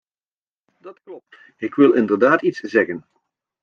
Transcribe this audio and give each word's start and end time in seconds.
Dat 0.77 1.01
klopt, 1.03 1.37
ik 1.57 1.75
wil 1.75 1.93
inderdaad 1.93 2.41
iets 2.41 2.59
zeggen. 2.59 3.05